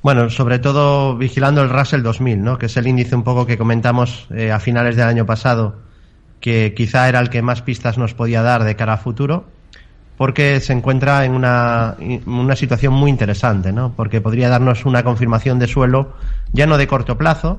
Bueno, 0.00 0.30
sobre 0.30 0.60
todo 0.60 1.16
vigilando 1.16 1.60
el 1.60 1.70
Russell 1.70 2.02
2000, 2.02 2.40
¿no? 2.40 2.56
que 2.56 2.66
es 2.66 2.76
el 2.76 2.86
índice 2.86 3.16
un 3.16 3.24
poco 3.24 3.46
que 3.46 3.58
comentamos 3.58 4.28
eh, 4.30 4.52
a 4.52 4.60
finales 4.60 4.94
del 4.94 5.08
año 5.08 5.26
pasado, 5.26 5.80
que 6.38 6.72
quizá 6.72 7.08
era 7.08 7.18
el 7.18 7.30
que 7.30 7.42
más 7.42 7.62
pistas 7.62 7.98
nos 7.98 8.14
podía 8.14 8.42
dar 8.42 8.62
de 8.62 8.76
cara 8.76 8.92
a 8.92 8.98
futuro, 8.98 9.46
porque 10.16 10.60
se 10.60 10.72
encuentra 10.72 11.24
en 11.24 11.32
una, 11.32 11.96
una 12.26 12.54
situación 12.54 12.94
muy 12.94 13.10
interesante, 13.10 13.72
¿no? 13.72 13.92
porque 13.96 14.20
podría 14.20 14.48
darnos 14.48 14.86
una 14.86 15.02
confirmación 15.02 15.58
de 15.58 15.66
suelo 15.66 16.14
ya 16.52 16.68
no 16.68 16.78
de 16.78 16.86
corto 16.86 17.18
plazo, 17.18 17.58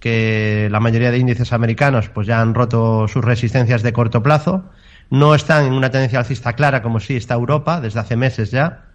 que 0.00 0.68
la 0.70 0.80
mayoría 0.80 1.10
de 1.10 1.18
índices 1.18 1.52
americanos 1.52 2.08
pues 2.08 2.26
ya 2.26 2.40
han 2.40 2.54
roto 2.54 3.06
sus 3.06 3.22
resistencias 3.22 3.82
de 3.82 3.92
corto 3.92 4.22
plazo, 4.22 4.64
no 5.10 5.34
están 5.34 5.66
en 5.66 5.74
una 5.74 5.90
tendencia 5.90 6.20
alcista 6.20 6.54
clara 6.54 6.80
como 6.80 7.00
sí 7.00 7.16
está 7.16 7.34
Europa 7.34 7.82
desde 7.82 8.00
hace 8.00 8.16
meses 8.16 8.50
ya, 8.50 8.85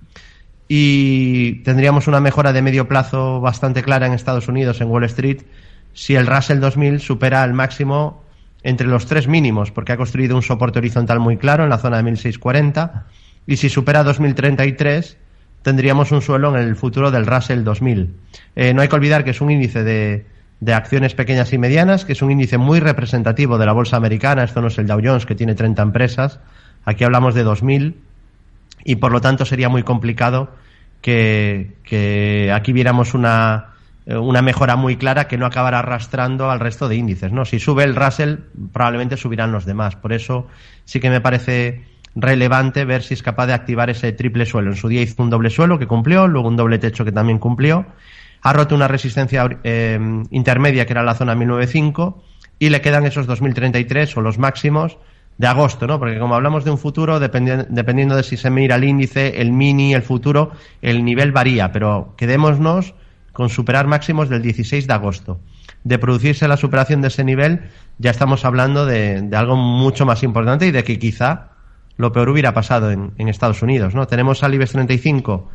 y 0.73 1.55
tendríamos 1.63 2.07
una 2.07 2.21
mejora 2.21 2.53
de 2.53 2.61
medio 2.61 2.87
plazo 2.87 3.41
bastante 3.41 3.83
clara 3.83 4.07
en 4.07 4.13
Estados 4.13 4.47
Unidos, 4.47 4.79
en 4.79 4.87
Wall 4.87 5.03
Street, 5.03 5.41
si 5.91 6.15
el 6.15 6.25
Russell 6.25 6.61
2000 6.61 7.01
supera 7.01 7.43
el 7.43 7.51
máximo 7.51 8.23
entre 8.63 8.87
los 8.87 9.05
tres 9.05 9.27
mínimos, 9.27 9.69
porque 9.69 9.91
ha 9.91 9.97
construido 9.97 10.33
un 10.33 10.41
soporte 10.41 10.79
horizontal 10.79 11.19
muy 11.19 11.35
claro 11.35 11.65
en 11.65 11.69
la 11.71 11.77
zona 11.77 11.97
de 11.97 12.03
1640, 12.03 13.05
y 13.47 13.57
si 13.57 13.67
supera 13.67 14.05
2033, 14.05 15.17
tendríamos 15.61 16.13
un 16.13 16.21
suelo 16.21 16.55
en 16.55 16.63
el 16.63 16.77
futuro 16.77 17.11
del 17.11 17.25
Russell 17.25 17.65
2000. 17.65 18.15
Eh, 18.55 18.73
no 18.73 18.81
hay 18.81 18.87
que 18.87 18.95
olvidar 18.95 19.25
que 19.25 19.31
es 19.31 19.41
un 19.41 19.51
índice 19.51 19.83
de, 19.83 20.25
de 20.61 20.73
acciones 20.73 21.15
pequeñas 21.15 21.51
y 21.51 21.57
medianas, 21.57 22.05
que 22.05 22.13
es 22.13 22.21
un 22.21 22.31
índice 22.31 22.57
muy 22.57 22.79
representativo 22.79 23.57
de 23.57 23.65
la 23.65 23.73
bolsa 23.73 23.97
americana. 23.97 24.45
Esto 24.45 24.61
no 24.61 24.69
es 24.69 24.77
el 24.77 24.87
Dow 24.87 25.01
Jones, 25.03 25.25
que 25.25 25.35
tiene 25.35 25.53
30 25.53 25.81
empresas. 25.81 26.39
Aquí 26.85 27.03
hablamos 27.03 27.35
de 27.35 27.45
2.000 27.45 27.93
y 28.83 28.95
por 28.95 29.11
lo 29.11 29.21
tanto 29.21 29.45
sería 29.45 29.69
muy 29.69 29.83
complicado 29.83 30.51
que, 31.01 32.51
aquí 32.53 32.73
viéramos 32.73 33.13
una, 33.13 33.71
una 34.05 34.41
mejora 34.41 34.75
muy 34.75 34.97
clara 34.97 35.27
que 35.27 35.37
no 35.37 35.45
acabara 35.45 35.79
arrastrando 35.79 36.51
al 36.51 36.59
resto 36.59 36.87
de 36.87 36.95
índices. 36.95 37.31
¿no? 37.31 37.45
Si 37.45 37.59
sube 37.59 37.83
el 37.83 37.95
Russell, 37.95 38.35
probablemente 38.71 39.17
subirán 39.17 39.51
los 39.51 39.65
demás. 39.65 39.95
Por 39.95 40.13
eso 40.13 40.47
sí 40.85 40.99
que 40.99 41.09
me 41.09 41.21
parece 41.21 41.83
relevante 42.15 42.85
ver 42.85 43.03
si 43.03 43.13
es 43.13 43.23
capaz 43.23 43.47
de 43.47 43.53
activar 43.53 43.89
ese 43.89 44.11
triple 44.11 44.45
suelo. 44.45 44.71
En 44.71 44.77
su 44.77 44.87
día 44.87 45.01
hizo 45.01 45.21
un 45.23 45.29
doble 45.29 45.49
suelo 45.49 45.79
que 45.79 45.87
cumplió, 45.87 46.27
luego 46.27 46.47
un 46.47 46.57
doble 46.57 46.77
techo 46.79 47.05
que 47.05 47.11
también 47.11 47.39
cumplió. 47.39 47.85
Ha 48.41 48.53
roto 48.53 48.75
una 48.75 48.87
resistencia 48.87 49.47
eh, 49.63 49.99
intermedia 50.31 50.85
que 50.85 50.93
era 50.93 51.03
la 51.03 51.15
zona 51.15 51.35
1905 51.35 52.23
y 52.59 52.69
le 52.69 52.81
quedan 52.81 53.05
esos 53.05 53.27
2033 53.27 54.17
o 54.17 54.21
los 54.21 54.37
máximos 54.37 54.97
de 55.41 55.47
agosto, 55.47 55.87
¿no? 55.87 55.97
Porque 55.97 56.19
como 56.19 56.35
hablamos 56.35 56.63
de 56.63 56.69
un 56.69 56.77
futuro, 56.77 57.19
dependiendo 57.19 58.15
de 58.15 58.21
si 58.21 58.37
se 58.37 58.51
mira 58.51 58.75
el 58.75 58.83
índice, 58.83 59.41
el 59.41 59.51
mini, 59.51 59.95
el 59.95 60.03
futuro, 60.03 60.51
el 60.83 61.03
nivel 61.03 61.31
varía, 61.31 61.71
pero 61.71 62.13
quedémonos 62.15 62.93
con 63.33 63.49
superar 63.49 63.87
máximos 63.87 64.29
del 64.29 64.43
16 64.43 64.85
de 64.85 64.93
agosto. 64.93 65.39
De 65.83 65.97
producirse 65.97 66.47
la 66.47 66.57
superación 66.57 67.01
de 67.01 67.07
ese 67.07 67.23
nivel, 67.23 67.61
ya 67.97 68.11
estamos 68.11 68.45
hablando 68.45 68.85
de, 68.85 69.27
algo 69.33 69.55
mucho 69.55 70.05
más 70.05 70.21
importante 70.21 70.67
y 70.67 70.71
de 70.71 70.83
que 70.83 70.99
quizá 70.99 71.53
lo 71.97 72.11
peor 72.11 72.29
hubiera 72.29 72.53
pasado 72.53 72.91
en, 72.91 73.11
Estados 73.17 73.63
Unidos, 73.63 73.95
¿no? 73.95 74.05
Tenemos 74.05 74.43
al 74.43 74.53
IBEX 74.53 74.73
35, 74.73 75.49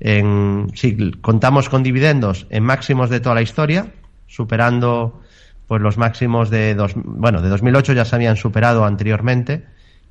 en, 0.00 0.66
si 0.74 1.12
contamos 1.12 1.70
con 1.70 1.82
dividendos, 1.82 2.46
en 2.50 2.62
máximos 2.62 3.08
de 3.08 3.20
toda 3.20 3.36
la 3.36 3.42
historia, 3.42 3.86
superando 4.26 5.22
pues 5.70 5.80
los 5.80 5.98
máximos 5.98 6.50
de 6.50 6.74
dos, 6.74 6.94
bueno, 6.96 7.42
de 7.42 7.48
2008 7.48 7.92
ya 7.92 8.04
se 8.04 8.16
habían 8.16 8.34
superado 8.34 8.84
anteriormente, 8.84 9.66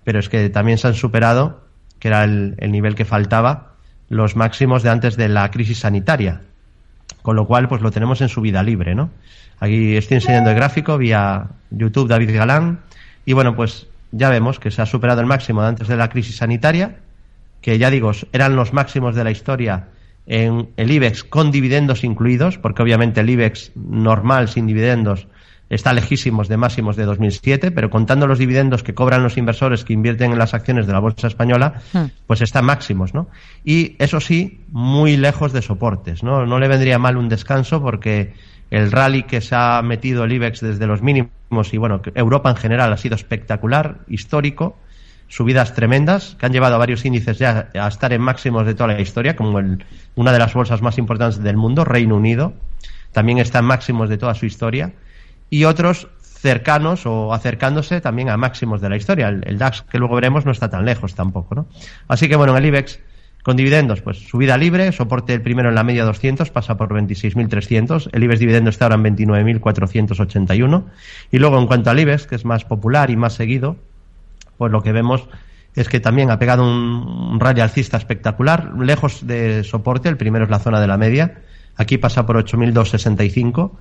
pero 0.06 0.18
es 0.18 0.30
que 0.30 0.50
también 0.50 0.78
se 0.78 0.88
han 0.88 0.94
superado, 0.94 1.66
que 2.00 2.08
era 2.08 2.24
el, 2.24 2.56
nivel 2.72 2.96
que 2.96 3.04
faltaba, 3.04 3.74
los 4.08 4.38
máximos 4.38 4.84
de 4.84 4.90
antes 4.90 5.18
de 5.18 5.28
la 5.28 5.52
crisis 5.52 5.80
sanitaria. 5.80 6.44
Con 7.24 7.36
lo 7.36 7.46
cual, 7.46 7.68
pues 7.68 7.82
lo 7.82 7.92
tenemos 7.92 8.22
en 8.22 8.30
su 8.30 8.40
vida 8.40 8.64
libre, 8.64 8.96
¿no? 8.96 9.10
Aquí 9.60 9.98
estoy 9.98 10.16
enseñando 10.16 10.50
el 10.50 10.56
gráfico 10.56 10.98
vía 10.98 11.48
YouTube 11.72 12.08
David 12.08 12.34
Galán. 12.34 12.80
Y 13.26 13.34
bueno, 13.34 13.54
pues 13.54 13.88
ya 14.14 14.30
vemos 14.30 14.62
que 14.62 14.72
se 14.72 14.81
ha 14.81 14.86
superado 14.86 15.19
el 15.19 15.28
máximo 15.28 15.62
de 15.62 15.68
antes 15.68 15.90
de 15.90 15.98
la 15.98 16.08
crisis 16.08 16.38
sanitaria, 16.38 17.00
que 17.59 17.78
ya 17.78 17.90
digo, 17.90 18.14
eran 18.31 18.56
los 18.56 18.72
máximos 18.72 19.14
de 19.14 19.25
la 19.25 19.31
historia 19.31 19.90
en 20.25 20.69
el 20.78 20.90
IBEX 20.90 21.25
con 21.25 21.52
dividendos 21.52 22.06
incluidos, 22.06 22.58
porque 22.58 22.81
obviamente 22.81 23.19
el 23.19 23.30
IBEX 23.30 23.74
normal 23.75 24.48
sin 24.48 24.66
dividendos 24.66 25.28
está 25.69 25.94
lejísimos 25.94 26.47
de 26.47 26.57
máximos 26.57 26.96
de 26.96 27.06
2007, 27.06 27.72
pero 27.72 27.90
contando 27.90 28.28
los 28.28 28.40
dividendos 28.40 28.84
que 28.84 28.94
cobran 28.94 29.24
los 29.24 29.38
inversores 29.38 29.84
que 29.84 29.94
invierten 29.94 30.31
en 30.31 30.40
las 30.40 30.53
acciones 30.53 30.88
de 30.88 30.94
la 30.94 31.00
bolsa 31.00 31.28
española, 31.28 31.81
hmm. 31.94 32.06
pues 32.25 32.41
está 32.41 32.62
máximos, 32.62 33.13
¿no? 33.13 33.28
Y 33.63 33.96
eso 34.00 34.19
sí, 34.19 34.66
muy 34.69 35.18
lejos 35.18 35.53
de 35.53 35.62
soportes, 35.62 36.24
¿no? 36.24 36.46
No 36.46 36.59
le 36.59 36.68
vendría 36.68 36.97
mal 36.97 37.18
un 37.18 37.30
descanso 37.30 37.81
porque 37.81 38.34
el 38.72 38.91
rally 38.91 39.24
que 39.24 39.41
se 39.41 39.56
ha 39.56 39.81
metido 39.81 40.24
el 40.24 40.31
IBEX 40.31 40.62
desde 40.62 40.88
los 40.88 41.02
mínimos 41.02 41.74
y 41.74 41.78
bueno, 41.78 42.01
Europa 42.16 42.50
en 42.50 42.56
general 42.56 42.94
ha 42.94 42.97
sido 42.97 43.16
espectacular, 43.16 44.00
histórico, 44.07 44.78
subidas 45.28 45.74
tremendas 45.74 46.36
que 46.40 46.46
han 46.46 46.53
llevado 46.53 46.75
a 46.75 46.80
varios 46.80 47.06
índices 47.06 47.38
ya 47.38 47.69
a 47.74 47.88
estar 47.88 48.13
en 48.13 48.22
máximos 48.22 48.66
de 48.66 48.74
toda 48.74 48.94
la 48.94 49.01
historia, 49.01 49.36
como 49.36 49.59
el, 49.59 49.86
una 50.16 50.31
de 50.31 50.40
las 50.40 50.53
bolsas 50.53 50.81
más 50.81 50.97
importantes 50.97 51.41
del 51.41 51.57
mundo, 51.57 51.86
Reino 51.86 52.16
Unido, 52.16 52.53
también 53.12 53.38
está 53.38 53.59
en 53.59 53.66
máximos 53.66 54.09
de 54.09 54.18
toda 54.18 54.34
su 54.34 54.46
historia 54.46 54.94
y 55.50 55.64
otros 55.66 56.08
cercanos 56.22 57.06
o 57.06 57.34
acercándose 57.34 58.02
también 58.02 58.30
a 58.30 58.38
máximos 58.38 58.82
de 58.82 58.90
la 58.90 58.96
historia. 58.96 59.28
El, 59.28 59.58
DAX, 59.58 59.82
que 59.84 60.00
luego 60.00 60.16
veremos, 60.16 60.46
no 60.46 60.52
está 60.52 60.70
tan 60.70 60.86
lejos 60.86 61.14
tampoco, 61.16 61.56
¿no? 61.56 61.68
Así 62.08 62.30
que, 62.30 62.36
bueno, 62.36 62.54
en 62.54 62.64
el 62.64 62.66
IBEX, 62.68 63.00
con 63.44 63.58
dividendos, 63.58 64.02
pues 64.02 64.20
subida 64.20 64.58
libre, 64.58 64.92
soporte 64.92 65.34
el 65.34 65.42
primero 65.42 65.70
en 65.70 65.76
la 65.76 65.84
media 65.84 66.06
200, 66.06 66.50
pasa 66.52 66.78
por 66.78 66.90
26.300, 66.90 68.10
el 68.14 68.24
IBEX 68.24 68.40
dividendo 68.40 68.70
está 68.70 68.86
ahora 68.86 68.96
en 68.96 69.04
29.481, 69.04 70.84
y 71.32 71.38
luego 71.40 71.60
en 71.60 71.68
cuanto 71.68 71.90
al 71.90 72.00
IBEX, 72.00 72.28
que 72.28 72.36
es 72.36 72.46
más 72.46 72.64
popular 72.64 73.10
y 73.10 73.18
más 73.18 73.34
seguido, 73.34 73.76
pues 74.58 74.72
lo 74.72 74.81
que 74.81 74.92
vemos 74.92 75.28
es 75.76 75.90
que 75.90 76.00
también 76.00 76.31
ha 76.31 76.40
pegado 76.40 76.64
un, 76.64 77.31
un 77.31 77.40
rally 77.40 77.62
alcista 77.62 77.98
espectacular, 77.98 78.74
lejos 78.78 79.26
de 79.28 79.64
soporte, 79.64 80.10
el 80.10 80.18
primero 80.18 80.46
es 80.46 80.52
la 80.52 80.60
zona 80.60 80.80
de 80.80 80.88
la 80.88 80.98
media, 80.98 81.42
aquí 81.76 81.98
pasa 81.98 82.26
por 82.26 82.38
8.265, 82.38 83.72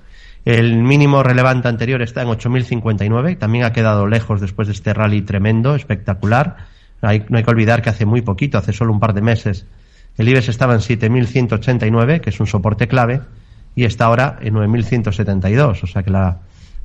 el 0.45 0.77
mínimo 0.77 1.23
relevante 1.23 1.67
anterior 1.67 2.01
está 2.01 2.21
en 2.21 2.29
8.059, 2.29 3.37
también 3.37 3.65
ha 3.65 3.73
quedado 3.73 4.07
lejos 4.07 4.41
después 4.41 4.67
de 4.67 4.73
este 4.73 4.93
rally 4.93 5.21
tremendo, 5.21 5.75
espectacular. 5.75 6.57
no 7.01 7.09
hay 7.09 7.21
que 7.21 7.49
olvidar 7.49 7.81
que 7.81 7.89
hace 7.89 8.05
muy 8.05 8.21
poquito, 8.21 8.57
hace 8.57 8.73
solo 8.73 8.93
un 8.93 8.99
par 8.99 9.13
de 9.13 9.21
meses, 9.21 9.65
el 10.19 10.27
IBEX 10.27 10.49
estaba 10.49 10.73
en 10.73 10.81
7.189, 10.81 12.19
que 12.19 12.29
es 12.29 12.39
un 12.41 12.47
soporte 12.47 12.89
clave, 12.89 13.21
y 13.73 13.85
está 13.85 14.05
ahora 14.05 14.37
en 14.41 14.53
9.172, 14.53 15.83
o 15.83 15.87
sea 15.87 16.03
que 16.03 16.11
la, 16.11 16.39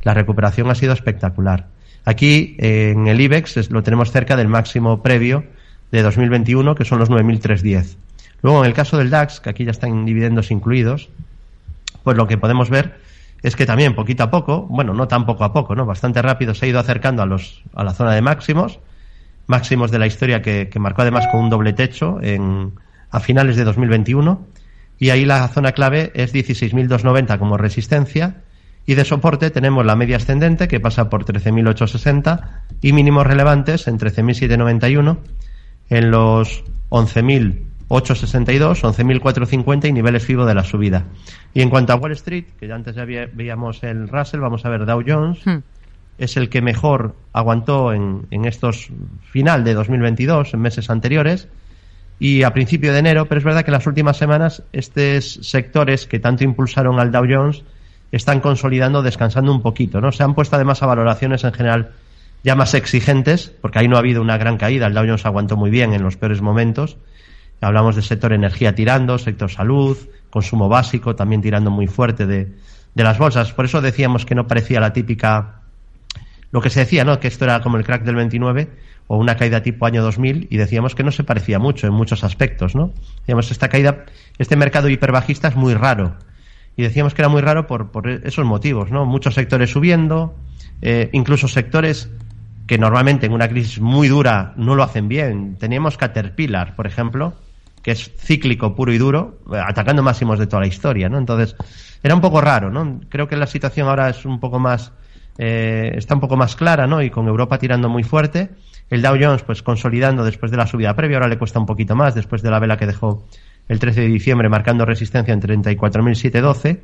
recuperación 0.04 0.70
ha 0.70 0.76
sido 0.76 0.92
espectacular. 0.92 1.66
Aquí 2.04 2.54
en 2.58 3.08
el 3.08 3.20
IBEX 3.20 3.70
lo 3.70 3.82
tenemos 3.82 4.12
cerca 4.12 4.36
del 4.36 4.46
máximo 4.46 5.02
previo 5.02 5.44
de 5.90 6.02
2021, 6.02 6.76
que 6.76 6.84
son 6.84 7.00
los 7.00 7.10
9.310. 7.10 7.96
Luego, 8.42 8.62
en 8.62 8.66
el 8.66 8.74
caso 8.74 8.98
del 8.98 9.10
DAX, 9.10 9.40
que 9.40 9.50
aquí 9.50 9.64
ya 9.64 9.72
están 9.72 10.04
dividendos 10.04 10.52
incluidos, 10.52 11.08
pues 12.04 12.16
lo 12.16 12.28
que 12.28 12.36
podemos 12.38 12.70
ver 12.70 13.00
es 13.44 13.56
que 13.56 13.66
también 13.66 13.94
poquito 13.94 14.22
a 14.22 14.30
poco, 14.30 14.62
bueno, 14.70 14.94
no 14.94 15.06
tan 15.06 15.26
poco 15.26 15.44
a 15.44 15.52
poco, 15.52 15.74
¿no? 15.74 15.84
Bastante 15.84 16.22
rápido 16.22 16.54
se 16.54 16.64
ha 16.64 16.68
ido 16.70 16.80
acercando 16.80 17.22
a, 17.22 17.26
los, 17.26 17.62
a 17.74 17.84
la 17.84 17.92
zona 17.92 18.14
de 18.14 18.22
máximos, 18.22 18.80
máximos 19.46 19.90
de 19.90 19.98
la 19.98 20.06
historia 20.06 20.40
que, 20.40 20.70
marcó 20.78 21.02
además 21.02 21.26
con 21.30 21.40
un 21.40 21.50
doble 21.50 21.74
techo 21.74 22.18
en, 22.22 22.72
a 23.10 23.20
finales 23.20 23.56
de 23.56 23.64
2021. 23.64 24.46
Y 24.98 25.10
ahí 25.10 25.26
la 25.26 25.46
zona 25.48 25.72
clave 25.72 26.10
es 26.14 26.34
16.290 26.34 27.38
como 27.38 27.58
resistencia. 27.58 28.36
Y 28.86 28.94
de 28.94 29.04
soporte 29.04 29.50
tenemos 29.50 29.84
la 29.84 29.94
media 29.94 30.16
ascendente 30.16 30.66
que 30.66 30.80
pasa 30.80 31.10
por 31.10 31.26
13.860 31.26 32.48
y 32.80 32.94
mínimos 32.94 33.26
relevantes 33.26 33.88
en 33.88 33.98
13.791 33.98 35.18
en 35.90 36.10
los 36.10 36.64
11.000 36.88 37.73
862, 37.88 38.84
11.450 38.84 39.88
y 39.88 39.92
niveles 39.92 40.24
FIBO 40.24 40.46
de 40.46 40.54
la 40.54 40.64
subida. 40.64 41.04
Y 41.52 41.62
en 41.62 41.70
cuanto 41.70 41.92
a 41.92 41.96
Wall 41.96 42.12
Street, 42.12 42.46
que 42.58 42.66
ya 42.66 42.74
antes 42.74 42.94
ya 42.94 43.04
veíamos 43.04 43.82
el 43.82 44.08
Russell, 44.08 44.40
vamos 44.40 44.64
a 44.64 44.70
ver 44.70 44.86
Dow 44.86 45.02
Jones. 45.06 45.40
Hmm. 45.44 45.58
Es 46.16 46.36
el 46.36 46.48
que 46.48 46.62
mejor 46.62 47.16
aguantó 47.32 47.92
en, 47.92 48.26
en 48.30 48.44
estos 48.44 48.88
final 49.30 49.64
de 49.64 49.74
2022, 49.74 50.54
en 50.54 50.60
meses 50.60 50.88
anteriores, 50.88 51.48
y 52.18 52.42
a 52.44 52.52
principio 52.52 52.92
de 52.92 53.00
enero, 53.00 53.26
pero 53.26 53.40
es 53.40 53.44
verdad 53.44 53.64
que 53.64 53.70
en 53.70 53.74
las 53.74 53.86
últimas 53.86 54.16
semanas 54.16 54.62
estos 54.72 55.40
sectores 55.42 56.06
que 56.06 56.20
tanto 56.20 56.44
impulsaron 56.44 57.00
al 57.00 57.10
Dow 57.10 57.26
Jones 57.28 57.64
están 58.12 58.40
consolidando, 58.40 59.02
descansando 59.02 59.50
un 59.52 59.60
poquito, 59.60 60.00
¿no? 60.00 60.12
Se 60.12 60.22
han 60.22 60.34
puesto 60.34 60.54
además 60.54 60.82
a 60.82 60.86
valoraciones 60.86 61.42
en 61.42 61.52
general 61.52 61.92
ya 62.44 62.54
más 62.54 62.74
exigentes, 62.74 63.52
porque 63.60 63.80
ahí 63.80 63.88
no 63.88 63.96
ha 63.96 64.00
habido 64.00 64.22
una 64.22 64.36
gran 64.36 64.56
caída, 64.56 64.86
el 64.86 64.94
Dow 64.94 65.04
Jones 65.04 65.26
aguantó 65.26 65.56
muy 65.56 65.70
bien 65.70 65.94
en 65.94 66.02
los 66.02 66.16
peores 66.16 66.40
momentos, 66.40 66.96
Hablamos 67.60 67.94
del 67.94 68.04
sector 68.04 68.32
energía 68.32 68.74
tirando, 68.74 69.18
sector 69.18 69.50
salud, 69.50 69.96
consumo 70.30 70.68
básico 70.68 71.14
también 71.14 71.42
tirando 71.42 71.70
muy 71.70 71.86
fuerte 71.86 72.26
de, 72.26 72.52
las 72.94 73.18
bolsas. 73.18 73.52
Por 73.52 73.64
eso 73.64 73.80
decíamos 73.80 74.26
que 74.26 74.34
no 74.34 74.46
parecía 74.46 74.80
la 74.80 74.92
típica 74.92 75.60
lo 76.50 76.60
que 76.60 76.70
se 76.70 76.80
decía, 76.80 77.04
¿no? 77.04 77.18
Que 77.18 77.28
esto 77.28 77.44
era 77.44 77.60
como 77.60 77.76
el 77.76 77.84
crack 77.84 78.02
del 78.02 78.16
29 78.16 78.68
o 79.06 79.16
una 79.16 79.36
caída 79.36 79.62
tipo 79.62 79.86
año 79.86 80.02
2000 80.02 80.48
y 80.50 80.56
decíamos 80.56 80.94
que 80.94 81.02
no 81.02 81.10
se 81.10 81.24
parecía 81.24 81.58
mucho 81.58 81.86
en 81.86 81.92
muchos 81.92 82.24
aspectos, 82.24 82.74
¿no? 82.74 82.92
Decíamos, 83.20 83.50
esta 83.50 83.68
caída, 83.68 84.04
este 84.38 84.56
mercado 84.56 84.88
hiperbajista 84.88 85.48
es 85.48 85.56
muy 85.56 85.74
raro. 85.74 86.16
Y 86.76 86.82
decíamos 86.82 87.14
que 87.14 87.22
era 87.22 87.28
muy 87.28 87.40
raro 87.40 87.66
por, 87.66 87.90
por 87.90 88.08
esos 88.08 88.44
motivos, 88.44 88.90
¿no? 88.90 89.04
Muchos 89.04 89.34
sectores 89.34 89.70
subiendo, 89.70 90.34
eh, 90.82 91.10
incluso 91.12 91.48
sectores 91.48 92.10
que 92.66 92.78
normalmente 92.78 93.26
en 93.26 93.32
una 93.32 93.48
crisis 93.48 93.80
muy 93.80 94.08
dura 94.08 94.54
no 94.56 94.74
lo 94.74 94.82
hacen 94.82 95.08
bien. 95.08 95.56
Teníamos 95.56 95.96
Caterpillar, 95.98 96.74
por 96.76 96.86
ejemplo, 96.86 97.34
que 97.82 97.90
es 97.90 98.10
cíclico 98.16 98.74
puro 98.74 98.92
y 98.92 98.98
duro, 98.98 99.40
atacando 99.52 100.02
máximos 100.02 100.38
de 100.38 100.46
toda 100.46 100.62
la 100.62 100.68
historia, 100.68 101.08
¿no? 101.08 101.18
Entonces, 101.18 101.54
era 102.02 102.14
un 102.14 102.22
poco 102.22 102.40
raro, 102.40 102.70
¿no? 102.70 103.00
Creo 103.10 103.28
que 103.28 103.36
la 103.36 103.46
situación 103.46 103.88
ahora 103.88 104.08
es 104.08 104.24
un 104.24 104.40
poco 104.40 104.58
más, 104.58 104.92
eh, 105.36 105.92
está 105.94 106.14
un 106.14 106.20
poco 106.20 106.36
más 106.36 106.56
clara, 106.56 106.86
¿no? 106.86 107.02
Y 107.02 107.10
con 107.10 107.28
Europa 107.28 107.58
tirando 107.58 107.90
muy 107.90 108.02
fuerte, 108.02 108.50
el 108.88 109.02
Dow 109.02 109.16
Jones, 109.20 109.42
pues 109.42 109.62
consolidando 109.62 110.24
después 110.24 110.50
de 110.50 110.56
la 110.56 110.66
subida 110.66 110.94
previa, 110.96 111.18
ahora 111.18 111.28
le 111.28 111.38
cuesta 111.38 111.58
un 111.58 111.66
poquito 111.66 111.94
más, 111.94 112.14
después 112.14 112.40
de 112.40 112.50
la 112.50 112.58
vela 112.58 112.78
que 112.78 112.86
dejó 112.86 113.26
el 113.68 113.78
13 113.78 114.02
de 114.02 114.08
diciembre, 114.08 114.48
marcando 114.48 114.86
resistencia 114.86 115.34
en 115.34 115.42
34.712, 115.42 116.80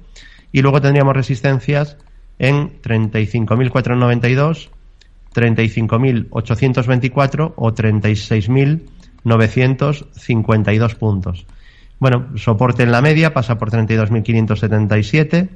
y 0.53 0.61
luego 0.61 0.83
tendríamos 0.83 1.15
resistencias 1.15 1.97
en 2.39 2.81
35.492, 2.83 4.69
35.824 5.35 7.55
o 7.57 7.73
36.000 7.73 8.83
952 9.25 10.95
puntos. 10.95 11.47
Bueno, 11.99 12.29
soporte 12.37 12.83
en 12.83 12.93
la 12.93 13.03
media 13.03 13.35
pasa 13.35 13.59
por 13.59 13.71
32.577, 13.71 15.49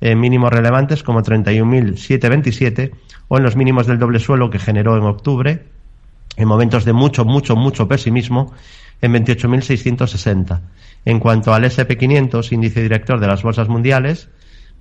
en 0.00 0.20
mínimos 0.20 0.52
relevantes 0.52 1.02
como 1.02 1.22
31.727 1.22 2.92
o 3.28 3.38
en 3.38 3.44
los 3.44 3.56
mínimos 3.56 3.86
del 3.86 3.98
doble 3.98 4.18
suelo 4.18 4.50
que 4.50 4.58
generó 4.58 4.96
en 4.96 5.04
octubre, 5.04 5.64
en 6.36 6.48
momentos 6.48 6.84
de 6.84 6.92
mucho, 6.92 7.24
mucho, 7.24 7.54
mucho 7.54 7.86
pesimismo, 7.86 8.52
en 9.00 9.12
28.660. 9.12 10.60
En 11.04 11.20
cuanto 11.20 11.54
al 11.54 11.64
SP500, 11.64 12.52
índice 12.52 12.82
director 12.82 13.20
de 13.20 13.26
las 13.26 13.42
bolsas 13.42 13.68
mundiales, 13.68 14.28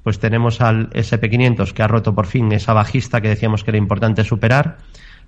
pues 0.04 0.20
tenemos 0.20 0.62
al 0.62 0.90
SP500 0.92 1.74
que 1.74 1.84
ha 1.84 1.88
roto 1.88 2.16
por 2.16 2.28
fin 2.28 2.52
esa 2.52 2.74
bajista 2.74 3.22
que 3.22 3.30
decíamos 3.30 3.64
que 3.64 3.72
era 3.72 3.78
importante 3.78 4.24
superar. 4.24 4.78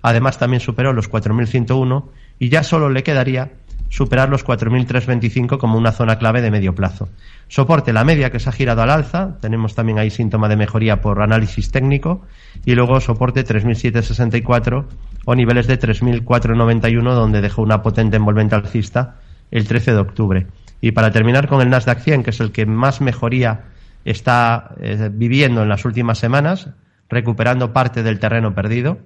Además 0.02 0.38
también 0.38 0.60
superó 0.60 0.92
los 0.92 1.10
4.101 1.10 2.04
y 2.38 2.48
ya 2.48 2.62
solo 2.62 2.90
le 2.90 3.02
quedaría 3.02 3.52
superar 3.88 4.28
los 4.28 4.44
4.325 4.44 5.58
como 5.58 5.78
una 5.78 5.92
zona 5.92 6.18
clave 6.18 6.42
de 6.42 6.50
medio 6.50 6.74
plazo. 6.74 7.08
Soporte 7.46 7.92
la 7.92 8.02
media 8.02 8.30
que 8.30 8.40
se 8.40 8.48
ha 8.48 8.52
girado 8.52 8.82
al 8.82 8.90
alza, 8.90 9.38
tenemos 9.40 9.76
también 9.76 9.98
ahí 9.98 10.10
síntoma 10.10 10.48
de 10.48 10.56
mejoría 10.56 11.00
por 11.00 11.22
análisis 11.22 11.70
técnico, 11.70 12.22
y 12.64 12.74
luego 12.74 13.00
soporte 13.00 13.44
3.764 13.44 14.84
o 15.24 15.34
niveles 15.36 15.68
de 15.68 15.78
3.491 15.78 17.14
donde 17.14 17.40
dejó 17.40 17.62
una 17.62 17.82
potente 17.82 18.16
envolvente 18.16 18.56
alcista 18.56 19.20
el 19.52 19.68
13 19.68 19.92
de 19.92 19.98
octubre. 19.98 20.46
Y 20.80 20.90
para 20.90 21.12
terminar 21.12 21.46
con 21.46 21.60
el 21.60 21.70
Nasdaq 21.70 22.00
100, 22.00 22.24
que 22.24 22.30
es 22.30 22.40
el 22.40 22.50
que 22.50 22.66
más 22.66 23.00
mejoría 23.00 23.66
está 24.04 24.74
eh, 24.80 25.10
viviendo 25.12 25.62
en 25.62 25.68
las 25.68 25.84
últimas 25.84 26.18
semanas, 26.18 26.68
recuperando 27.08 27.72
parte 27.72 28.02
del 28.02 28.18
terreno 28.18 28.54
perdido, 28.54 28.98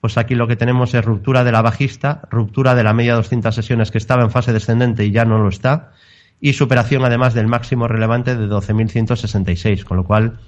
pues 0.00 0.18
aquí 0.18 0.34
lo 0.34 0.46
que 0.46 0.56
tenemos 0.56 0.92
es 0.92 1.04
ruptura 1.04 1.44
de 1.44 1.52
la 1.52 1.62
bajista, 1.62 2.22
ruptura 2.30 2.74
de 2.74 2.84
la 2.84 2.92
media 2.92 3.12
de 3.12 3.16
200 3.16 3.54
sesiones 3.54 3.90
que 3.90 3.98
estaba 3.98 4.22
en 4.22 4.30
fase 4.30 4.52
descendente 4.52 5.04
y 5.04 5.12
ya 5.12 5.24
no 5.24 5.38
lo 5.38 5.48
está, 5.48 5.92
y 6.40 6.52
superación 6.52 7.04
además 7.06 7.32
del 7.32 7.46
máximo 7.46 7.88
relevante 7.88 8.36
de 8.36 8.46
12.166, 8.46 9.84
con 9.84 9.96
lo 9.96 10.04
cual, 10.04 10.40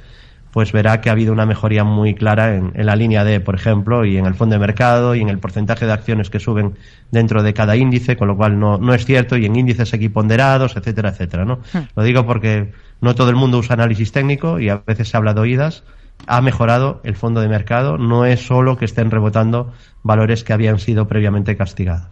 pues 0.53 0.73
verá 0.73 1.00
que 1.00 1.09
ha 1.09 1.12
habido 1.12 1.33
una 1.33 1.47
mejoría 1.47 1.85
muy 1.85 2.15
clara 2.15 2.55
en, 2.55 2.73
la 2.75 2.97
línea 2.97 3.25
D, 3.25 3.41
por 3.41 3.55
ejemplo, 3.55 4.05
y 4.05 4.17
en 4.17 4.27
el 4.27 4.35
fondo 4.35 4.55
de 4.55 4.61
mercado 4.61 5.15
y 5.15 5.21
en 5.21 5.29
el 5.29 5.39
porcentaje 5.39 5.87
de 5.87 5.93
acciones 5.93 6.31
que 6.31 6.41
suben 6.41 6.75
dentro 7.11 7.43
de 7.43 7.55
cada 7.55 7.77
índice, 7.77 8.17
con 8.17 8.29
lo 8.29 8.37
cual 8.37 8.59
no, 8.59 8.79
no 8.79 8.95
es 8.95 9.05
cierto, 9.05 9.37
y 9.37 9.47
en 9.47 9.56
índices 9.56 9.93
equiponderados, 9.93 10.77
etcétera, 10.77 11.11
etcétera, 11.11 11.45
¿no? 11.45 11.61
Hmm. 11.73 11.89
Lo 11.94 12.03
digo 12.03 12.25
porque 12.27 12.73
no 13.01 13.15
todo 13.15 13.31
el 13.31 13.37
mundo 13.37 13.59
usa 13.59 13.75
análisis 13.75 14.12
técnico 14.12 14.59
y 14.59 14.69
a 14.71 14.83
veces 14.87 15.09
se 15.09 15.17
habla 15.17 15.35
de 15.35 15.41
oídas. 15.41 15.85
Ha 16.27 16.41
mejorado 16.41 17.01
el 17.05 17.15
fondo 17.15 17.41
de 17.41 17.49
mercado, 17.49 17.97
no 17.97 18.25
es 18.25 18.44
solo 18.44 18.77
que 18.77 18.87
estén 18.87 19.11
rebotando 19.11 19.73
valores 20.03 20.43
que 20.43 20.53
habían 20.53 20.79
sido 20.79 21.06
previamente 21.06 21.56
castigados. 21.56 22.06